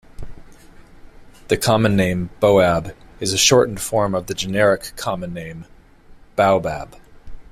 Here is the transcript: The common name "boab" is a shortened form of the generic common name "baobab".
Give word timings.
The 1.49 1.57
common 1.57 1.95
name 1.95 2.31
"boab" 2.41 2.95
is 3.19 3.33
a 3.33 3.37
shortened 3.37 3.79
form 3.81 4.15
of 4.15 4.25
the 4.25 4.33
generic 4.33 4.93
common 4.95 5.31
name 5.31 5.65
"baobab". 6.35 6.97